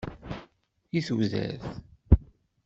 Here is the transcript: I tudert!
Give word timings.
I 0.97 0.99
tudert! 1.05 1.61